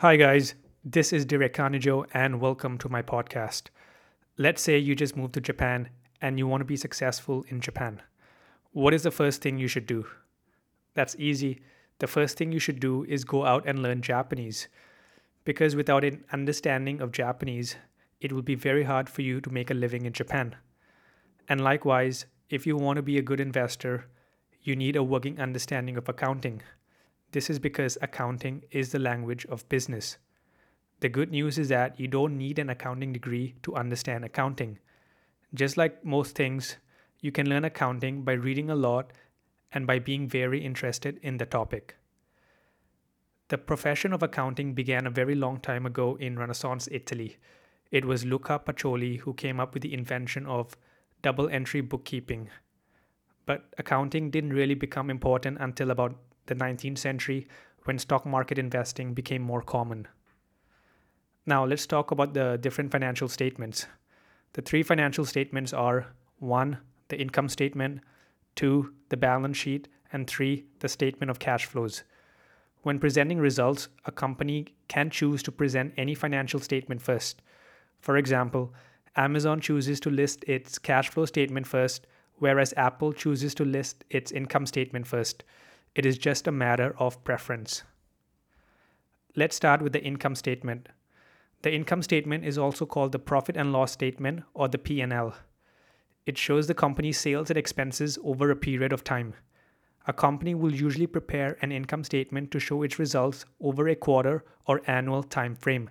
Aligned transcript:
Hi, 0.00 0.16
guys. 0.16 0.54
This 0.84 1.10
is 1.10 1.24
Direk 1.24 1.54
Khanijou, 1.54 2.04
and 2.12 2.38
welcome 2.38 2.76
to 2.76 2.88
my 2.90 3.00
podcast. 3.00 3.70
Let's 4.36 4.60
say 4.60 4.76
you 4.76 4.94
just 4.94 5.16
moved 5.16 5.32
to 5.32 5.40
Japan 5.40 5.88
and 6.20 6.38
you 6.38 6.46
want 6.46 6.60
to 6.60 6.66
be 6.66 6.76
successful 6.76 7.46
in 7.48 7.62
Japan. 7.62 8.02
What 8.72 8.92
is 8.92 9.04
the 9.04 9.10
first 9.10 9.40
thing 9.40 9.56
you 9.56 9.68
should 9.68 9.86
do? 9.86 10.06
That's 10.92 11.16
easy. 11.18 11.62
The 11.98 12.06
first 12.06 12.36
thing 12.36 12.52
you 12.52 12.58
should 12.58 12.78
do 12.78 13.06
is 13.08 13.24
go 13.24 13.46
out 13.46 13.64
and 13.66 13.78
learn 13.78 14.02
Japanese. 14.02 14.68
Because 15.46 15.74
without 15.74 16.04
an 16.04 16.26
understanding 16.30 17.00
of 17.00 17.10
Japanese, 17.10 17.76
it 18.20 18.32
will 18.32 18.42
be 18.42 18.54
very 18.54 18.84
hard 18.84 19.08
for 19.08 19.22
you 19.22 19.40
to 19.40 19.48
make 19.48 19.70
a 19.70 19.74
living 19.74 20.04
in 20.04 20.12
Japan. 20.12 20.56
And 21.48 21.62
likewise, 21.62 22.26
if 22.50 22.66
you 22.66 22.76
want 22.76 22.96
to 22.96 23.02
be 23.02 23.16
a 23.16 23.22
good 23.22 23.40
investor, 23.40 24.04
you 24.60 24.76
need 24.76 24.94
a 24.94 25.02
working 25.02 25.40
understanding 25.40 25.96
of 25.96 26.06
accounting. 26.06 26.60
This 27.32 27.50
is 27.50 27.58
because 27.58 27.98
accounting 28.00 28.62
is 28.70 28.92
the 28.92 28.98
language 28.98 29.44
of 29.46 29.68
business. 29.68 30.18
The 31.00 31.08
good 31.08 31.30
news 31.30 31.58
is 31.58 31.68
that 31.68 32.00
you 32.00 32.08
don't 32.08 32.38
need 32.38 32.58
an 32.58 32.70
accounting 32.70 33.12
degree 33.12 33.56
to 33.62 33.74
understand 33.74 34.24
accounting. 34.24 34.78
Just 35.54 35.76
like 35.76 36.04
most 36.04 36.34
things, 36.34 36.76
you 37.20 37.32
can 37.32 37.48
learn 37.48 37.64
accounting 37.64 38.22
by 38.22 38.32
reading 38.32 38.70
a 38.70 38.74
lot 38.74 39.12
and 39.72 39.86
by 39.86 39.98
being 39.98 40.28
very 40.28 40.64
interested 40.64 41.18
in 41.22 41.36
the 41.36 41.46
topic. 41.46 41.96
The 43.48 43.58
profession 43.58 44.12
of 44.12 44.22
accounting 44.22 44.74
began 44.74 45.06
a 45.06 45.10
very 45.10 45.34
long 45.34 45.60
time 45.60 45.86
ago 45.86 46.16
in 46.16 46.38
Renaissance 46.38 46.88
Italy. 46.90 47.36
It 47.90 48.04
was 48.04 48.24
Luca 48.24 48.58
Pacioli 48.58 49.20
who 49.20 49.34
came 49.34 49.60
up 49.60 49.74
with 49.74 49.82
the 49.82 49.94
invention 49.94 50.46
of 50.46 50.76
double 51.22 51.48
entry 51.48 51.80
bookkeeping. 51.80 52.48
But 53.44 53.66
accounting 53.78 54.30
didn't 54.30 54.52
really 54.52 54.74
become 54.74 55.10
important 55.10 55.58
until 55.60 55.90
about 55.90 56.16
the 56.46 56.54
19th 56.54 56.98
century 56.98 57.46
when 57.84 57.98
stock 57.98 58.26
market 58.26 58.58
investing 58.58 59.14
became 59.14 59.42
more 59.42 59.62
common. 59.62 60.08
Now, 61.46 61.64
let's 61.64 61.86
talk 61.86 62.10
about 62.10 62.34
the 62.34 62.58
different 62.60 62.90
financial 62.90 63.28
statements. 63.28 63.86
The 64.54 64.62
three 64.62 64.82
financial 64.82 65.24
statements 65.24 65.72
are 65.72 66.06
one, 66.38 66.78
the 67.08 67.20
income 67.20 67.48
statement, 67.48 68.00
two, 68.56 68.92
the 69.10 69.16
balance 69.16 69.56
sheet, 69.56 69.88
and 70.12 70.26
three, 70.26 70.66
the 70.80 70.88
statement 70.88 71.30
of 71.30 71.38
cash 71.38 71.66
flows. 71.66 72.02
When 72.82 72.98
presenting 72.98 73.38
results, 73.38 73.88
a 74.04 74.12
company 74.12 74.74
can 74.88 75.10
choose 75.10 75.42
to 75.44 75.52
present 75.52 75.94
any 75.96 76.14
financial 76.14 76.60
statement 76.60 77.02
first. 77.02 77.42
For 78.00 78.16
example, 78.16 78.72
Amazon 79.16 79.60
chooses 79.60 79.98
to 80.00 80.10
list 80.10 80.44
its 80.44 80.78
cash 80.78 81.08
flow 81.08 81.24
statement 81.24 81.66
first, 81.66 82.06
whereas 82.38 82.74
Apple 82.76 83.12
chooses 83.12 83.54
to 83.54 83.64
list 83.64 84.04
its 84.10 84.30
income 84.30 84.66
statement 84.66 85.06
first. 85.06 85.42
It 85.96 86.04
is 86.04 86.18
just 86.18 86.46
a 86.46 86.52
matter 86.52 86.94
of 86.98 87.24
preference. 87.24 87.82
Let's 89.34 89.56
start 89.56 89.80
with 89.80 89.94
the 89.94 90.04
income 90.04 90.34
statement. 90.34 90.90
The 91.62 91.72
income 91.72 92.02
statement 92.02 92.44
is 92.44 92.58
also 92.58 92.84
called 92.84 93.12
the 93.12 93.18
profit 93.18 93.56
and 93.56 93.72
loss 93.72 93.92
statement 93.92 94.42
or 94.52 94.68
the 94.68 94.76
P&L. 94.76 95.34
It 96.26 96.36
shows 96.36 96.66
the 96.66 96.74
company's 96.74 97.18
sales 97.18 97.48
and 97.48 97.58
expenses 97.58 98.18
over 98.22 98.50
a 98.50 98.56
period 98.56 98.92
of 98.92 99.04
time. 99.04 99.32
A 100.06 100.12
company 100.12 100.54
will 100.54 100.74
usually 100.74 101.06
prepare 101.06 101.56
an 101.62 101.72
income 101.72 102.04
statement 102.04 102.50
to 102.50 102.60
show 102.60 102.82
its 102.82 102.98
results 102.98 103.46
over 103.58 103.88
a 103.88 103.96
quarter 103.96 104.44
or 104.66 104.82
annual 104.86 105.22
time 105.22 105.54
frame. 105.54 105.88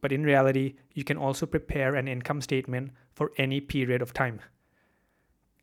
But 0.00 0.12
in 0.12 0.24
reality, 0.24 0.76
you 0.94 1.04
can 1.04 1.18
also 1.18 1.44
prepare 1.44 1.94
an 1.94 2.08
income 2.08 2.40
statement 2.40 2.92
for 3.12 3.32
any 3.36 3.60
period 3.60 4.00
of 4.00 4.14
time. 4.14 4.40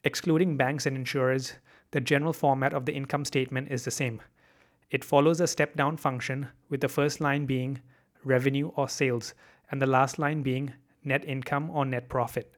Excluding 0.04 0.58
banks 0.58 0.86
and 0.86 0.96
insurers, 0.96 1.56
the 1.92 2.02
general 2.02 2.34
format 2.34 2.74
of 2.74 2.86
the 2.86 2.94
income 2.94 3.26
statement 3.26 3.72
is 3.72 3.84
the 3.84 3.92
same. 3.92 4.22
It 4.92 5.04
follows 5.04 5.40
a 5.40 5.48
step 5.48 5.76
down 5.76 5.98
function, 5.98 6.48
with 6.70 6.82
the 6.82 6.90
first 6.90 7.22
line 7.22 7.46
being 7.46 7.82
revenue 8.24 8.70
or 8.76 8.90
sales, 8.90 9.34
and 9.72 9.82
the 9.82 9.88
last 9.88 10.20
line 10.20 10.42
being 10.42 10.74
net 11.04 11.24
income 11.26 11.70
or 11.70 11.86
net 11.86 12.10
profit. 12.10 12.54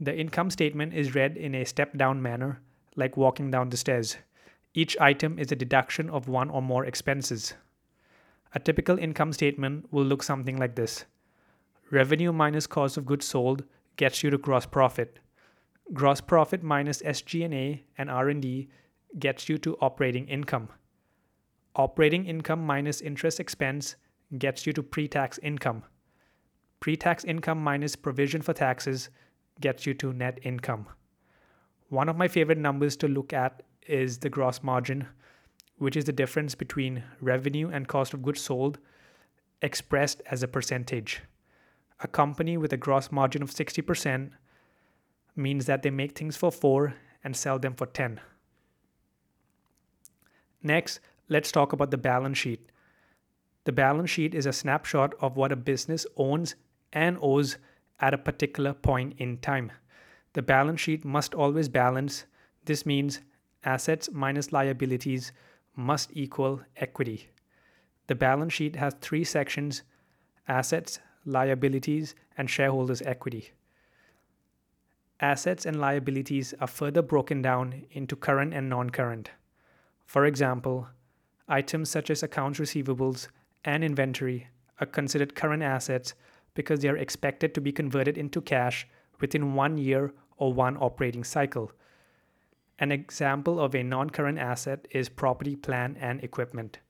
The 0.00 0.16
income 0.16 0.50
statement 0.50 0.94
is 0.94 1.14
read 1.14 1.36
in 1.36 1.54
a 1.54 1.64
step 1.64 1.96
down 1.96 2.20
manner, 2.20 2.60
like 2.96 3.16
walking 3.16 3.50
down 3.50 3.70
the 3.70 3.76
stairs. 3.76 4.16
Each 4.72 4.96
item 5.00 5.38
is 5.38 5.52
a 5.52 5.56
deduction 5.56 6.10
of 6.10 6.28
one 6.28 6.50
or 6.50 6.62
more 6.62 6.84
expenses. 6.84 7.54
A 8.54 8.60
typical 8.60 8.98
income 8.98 9.32
statement 9.32 9.92
will 9.92 10.04
look 10.04 10.22
something 10.22 10.56
like 10.56 10.74
this 10.74 11.04
Revenue 11.90 12.32
minus 12.32 12.66
cost 12.66 12.96
of 12.96 13.06
goods 13.06 13.26
sold 13.26 13.64
gets 13.96 14.22
you 14.22 14.30
to 14.30 14.38
gross 14.38 14.66
profit. 14.66 15.20
Gross 15.92 16.20
profit 16.20 16.62
minus 16.62 17.02
SG&A 17.02 17.84
and 17.98 18.10
R&D 18.10 18.68
gets 19.18 19.48
you 19.48 19.58
to 19.58 19.76
operating 19.80 20.26
income. 20.28 20.68
Operating 21.76 22.24
income 22.24 22.64
minus 22.64 23.00
interest 23.00 23.38
expense 23.38 23.96
gets 24.38 24.66
you 24.66 24.72
to 24.72 24.82
pre 24.82 25.06
tax 25.06 25.38
income. 25.38 25.84
Pre 26.80 26.96
tax 26.96 27.24
income 27.24 27.62
minus 27.62 27.96
provision 27.96 28.40
for 28.42 28.54
taxes 28.54 29.10
gets 29.60 29.86
you 29.86 29.94
to 29.94 30.12
net 30.12 30.38
income. 30.42 30.86
One 31.90 32.08
of 32.08 32.16
my 32.16 32.28
favorite 32.28 32.58
numbers 32.58 32.96
to 32.98 33.08
look 33.08 33.32
at 33.32 33.62
is 33.86 34.18
the 34.18 34.30
gross 34.30 34.62
margin, 34.62 35.06
which 35.76 35.96
is 35.96 36.04
the 36.04 36.12
difference 36.12 36.54
between 36.54 37.04
revenue 37.20 37.68
and 37.68 37.86
cost 37.86 38.14
of 38.14 38.22
goods 38.22 38.40
sold 38.40 38.78
expressed 39.60 40.22
as 40.30 40.42
a 40.42 40.48
percentage. 40.48 41.22
A 42.00 42.08
company 42.08 42.56
with 42.56 42.72
a 42.72 42.76
gross 42.76 43.12
margin 43.12 43.42
of 43.42 43.50
60% 43.50 44.30
means 45.36 45.66
that 45.66 45.82
they 45.82 45.90
make 45.90 46.16
things 46.16 46.36
for 46.36 46.52
4 46.52 46.94
and 47.22 47.36
sell 47.36 47.58
them 47.58 47.74
for 47.74 47.86
10. 47.86 48.20
Next, 50.62 51.00
let's 51.28 51.52
talk 51.52 51.72
about 51.72 51.90
the 51.90 51.98
balance 51.98 52.38
sheet. 52.38 52.70
The 53.64 53.72
balance 53.72 54.10
sheet 54.10 54.34
is 54.34 54.46
a 54.46 54.52
snapshot 54.52 55.14
of 55.20 55.36
what 55.36 55.52
a 55.52 55.56
business 55.56 56.06
owns 56.16 56.54
and 56.92 57.18
owes 57.20 57.56
at 58.00 58.14
a 58.14 58.18
particular 58.18 58.72
point 58.74 59.14
in 59.18 59.38
time. 59.38 59.72
The 60.34 60.42
balance 60.42 60.80
sheet 60.80 61.04
must 61.04 61.34
always 61.34 61.68
balance. 61.68 62.24
This 62.64 62.84
means 62.84 63.20
assets 63.64 64.10
minus 64.12 64.52
liabilities 64.52 65.32
must 65.76 66.10
equal 66.12 66.60
equity. 66.76 67.28
The 68.06 68.14
balance 68.14 68.52
sheet 68.52 68.76
has 68.76 68.94
three 69.00 69.24
sections 69.24 69.82
assets, 70.46 71.00
liabilities, 71.24 72.14
and 72.36 72.50
shareholders' 72.50 73.00
equity. 73.02 73.52
Assets 75.20 75.64
and 75.64 75.80
liabilities 75.80 76.54
are 76.60 76.66
further 76.66 77.00
broken 77.00 77.40
down 77.40 77.84
into 77.92 78.16
current 78.16 78.52
and 78.52 78.68
non 78.68 78.90
current. 78.90 79.30
For 80.04 80.26
example, 80.26 80.88
items 81.48 81.88
such 81.88 82.10
as 82.10 82.22
accounts 82.22 82.58
receivables 82.58 83.28
and 83.64 83.84
inventory 83.84 84.48
are 84.80 84.86
considered 84.86 85.34
current 85.34 85.62
assets 85.62 86.14
because 86.54 86.80
they 86.80 86.88
are 86.88 86.96
expected 86.96 87.54
to 87.54 87.60
be 87.60 87.72
converted 87.72 88.18
into 88.18 88.40
cash 88.40 88.86
within 89.20 89.54
one 89.54 89.78
year 89.78 90.12
or 90.36 90.52
one 90.52 90.76
operating 90.78 91.24
cycle. 91.24 91.70
An 92.80 92.90
example 92.90 93.60
of 93.60 93.74
a 93.74 93.84
non 93.84 94.10
current 94.10 94.38
asset 94.38 94.86
is 94.90 95.08
property, 95.08 95.54
plant, 95.54 95.96
and 96.00 96.22
equipment. 96.24 96.80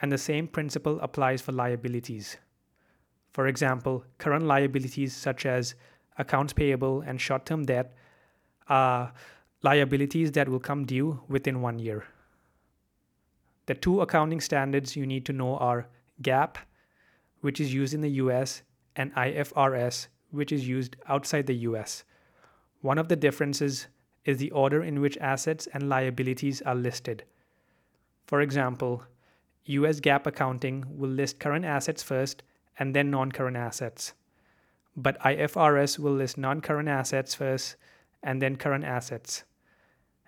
And 0.00 0.10
the 0.10 0.18
same 0.18 0.48
principle 0.48 0.98
applies 1.00 1.40
for 1.40 1.52
liabilities. 1.52 2.36
For 3.32 3.46
example, 3.46 4.04
current 4.18 4.44
liabilities 4.44 5.14
such 5.14 5.46
as 5.46 5.76
accounts 6.18 6.52
payable 6.52 7.00
and 7.00 7.20
short 7.20 7.46
term 7.46 7.64
debt 7.64 7.94
are 8.68 9.12
liabilities 9.62 10.32
that 10.32 10.48
will 10.48 10.60
come 10.60 10.84
due 10.84 11.20
within 11.28 11.60
one 11.60 11.78
year. 11.78 12.04
The 13.66 13.74
two 13.74 14.00
accounting 14.00 14.40
standards 14.40 14.94
you 14.94 15.06
need 15.06 15.24
to 15.26 15.32
know 15.32 15.56
are 15.56 15.88
GAAP, 16.22 16.56
which 17.40 17.60
is 17.60 17.72
used 17.72 17.94
in 17.94 18.02
the 18.02 18.10
US, 18.22 18.62
and 18.96 19.14
IFRS, 19.14 20.08
which 20.30 20.52
is 20.52 20.68
used 20.68 20.96
outside 21.08 21.46
the 21.46 21.54
US. 21.68 22.04
One 22.80 22.98
of 22.98 23.08
the 23.08 23.16
differences 23.16 23.86
is 24.24 24.38
the 24.38 24.50
order 24.50 24.82
in 24.82 25.00
which 25.00 25.18
assets 25.18 25.66
and 25.72 25.88
liabilities 25.88 26.62
are 26.62 26.74
listed. 26.74 27.24
For 28.26 28.40
example, 28.40 29.02
US 29.64 30.00
GAAP 30.00 30.26
accounting 30.26 30.84
will 30.88 31.08
list 31.08 31.40
current 31.40 31.64
assets 31.64 32.02
first 32.02 32.42
and 32.78 32.94
then 32.94 33.10
non 33.10 33.32
current 33.32 33.56
assets. 33.56 34.12
But 34.96 35.18
IFRS 35.20 35.98
will 35.98 36.12
list 36.12 36.38
non 36.38 36.60
current 36.60 36.88
assets 36.88 37.34
first 37.34 37.76
and 38.22 38.40
then 38.40 38.56
current 38.56 38.84
assets. 38.84 39.44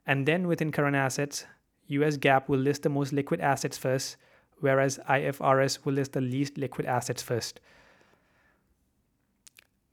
And 0.07 0.27
then 0.27 0.47
within 0.47 0.73
current 0.73 0.97
assets, 0.97 1.47
US 1.89 2.17
GAAP 2.17 2.49
will 2.49 2.59
list 2.59 2.83
the 2.83 2.89
most 2.89 3.13
liquid 3.13 3.41
assets 3.41 3.79
first, 3.79 4.17
whereas 4.61 4.99
IFRS 5.09 5.85
will 5.85 5.95
list 5.95 6.13
the 6.13 6.21
least 6.21 6.59
liquid 6.59 6.87
assets 6.87 7.23
first. 7.23 7.61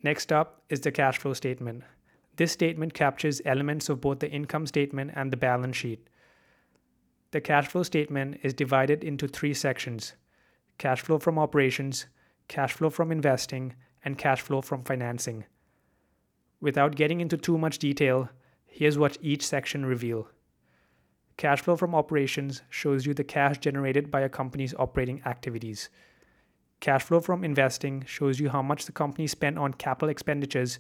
Next 0.01 0.31
up 0.31 0.61
is 0.69 0.81
the 0.81 0.91
cash 0.91 1.17
flow 1.17 1.33
statement. 1.33 1.83
This 2.35 2.51
statement 2.51 2.93
captures 2.93 3.41
elements 3.45 3.89
of 3.89 4.01
both 4.01 4.19
the 4.19 4.29
income 4.29 4.65
statement 4.65 5.11
and 5.15 5.31
the 5.31 5.37
balance 5.37 5.77
sheet. 5.77 6.07
The 7.31 7.41
cash 7.41 7.67
flow 7.67 7.83
statement 7.83 8.39
is 8.43 8.53
divided 8.53 9.03
into 9.03 9.27
three 9.27 9.53
sections 9.53 10.13
cash 10.79 11.01
flow 11.01 11.19
from 11.19 11.37
operations, 11.37 12.07
cash 12.47 12.73
flow 12.73 12.89
from 12.89 13.11
investing, 13.11 13.75
and 14.03 14.17
cash 14.17 14.41
flow 14.41 14.61
from 14.61 14.83
financing. 14.83 15.45
Without 16.61 16.95
getting 16.95 17.21
into 17.21 17.37
too 17.37 17.57
much 17.57 17.79
detail, 17.79 18.29
here's 18.65 18.97
what 18.97 19.17
each 19.21 19.45
section 19.45 19.85
reveal. 19.85 20.27
Cash 21.37 21.61
flow 21.61 21.75
from 21.75 21.95
operations 21.95 22.61
shows 22.69 23.05
you 23.05 23.13
the 23.13 23.23
cash 23.23 23.57
generated 23.57 24.11
by 24.11 24.21
a 24.21 24.29
company's 24.29 24.75
operating 24.75 25.21
activities. 25.25 25.89
Cash 26.79 27.03
flow 27.03 27.19
from 27.19 27.43
investing 27.43 28.03
shows 28.05 28.39
you 28.39 28.49
how 28.49 28.61
much 28.61 28.85
the 28.85 28.91
company 28.91 29.25
spent 29.25 29.57
on 29.57 29.73
capital 29.73 30.09
expenditures, 30.09 30.79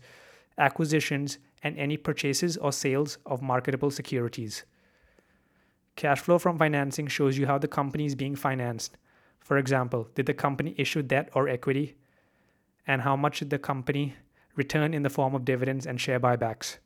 acquisitions, 0.57 1.39
and 1.63 1.77
any 1.77 1.97
purchases 1.97 2.57
or 2.57 2.71
sales 2.71 3.17
of 3.25 3.41
marketable 3.41 3.89
securities. 3.89 4.63
Cash 5.95 6.19
flow 6.19 6.37
from 6.39 6.57
financing 6.57 7.07
shows 7.07 7.37
you 7.37 7.47
how 7.47 7.57
the 7.57 7.67
company 7.67 8.05
is 8.05 8.15
being 8.15 8.35
financed. 8.35 8.97
For 9.39 9.57
example, 9.57 10.09
did 10.15 10.25
the 10.25 10.33
company 10.33 10.75
issue 10.77 11.03
debt 11.03 11.29
or 11.33 11.47
equity? 11.47 11.95
And 12.85 13.01
how 13.01 13.15
much 13.15 13.39
did 13.39 13.49
the 13.49 13.59
company 13.59 14.15
return 14.55 14.93
in 14.93 15.03
the 15.03 15.09
form 15.09 15.35
of 15.35 15.45
dividends 15.45 15.85
and 15.85 15.99
share 15.99 16.19
buybacks? 16.19 16.77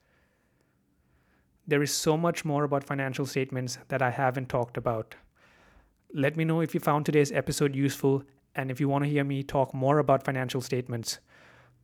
There 1.68 1.82
is 1.82 1.94
so 1.94 2.16
much 2.16 2.46
more 2.46 2.64
about 2.64 2.86
financial 2.86 3.26
statements 3.26 3.78
that 3.90 4.02
I 4.02 4.12
haven't 4.12 4.48
talked 4.48 4.78
about. 4.78 5.16
Let 6.14 6.38
me 6.38 6.46
know 6.46 6.62
if 6.62 6.74
you 6.74 6.80
found 6.80 7.06
today's 7.06 7.32
episode 7.32 7.76
useful 7.76 8.24
and 8.56 8.72
if 8.72 8.80
you 8.80 8.88
want 8.88 9.04
to 9.04 9.10
hear 9.10 9.24
me 9.24 9.44
talk 9.44 9.74
more 9.74 10.00
about 10.00 10.24
financial 10.24 10.62
statements. 10.62 11.20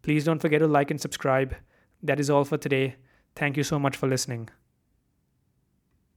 Please 0.01 0.23
don't 0.23 0.39
forget 0.39 0.59
to 0.59 0.67
like 0.67 0.89
and 0.89 1.01
subscribe. 1.01 1.55
That 2.01 2.19
is 2.19 2.29
all 2.29 2.45
for 2.45 2.57
today. 2.57 2.95
Thank 3.35 3.57
you 3.57 3.63
so 3.63 3.77
much 3.77 3.97
for 3.97 4.07
listening. 4.07 4.49